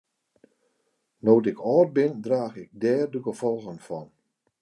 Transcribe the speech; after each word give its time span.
No't 1.25 1.49
ik 1.51 1.59
âld 1.75 1.89
bin 1.97 2.13
draach 2.25 2.55
ik 2.63 2.69
dêr 2.81 3.07
de 3.13 3.19
gefolgen 3.27 3.79
fan. 3.87 4.07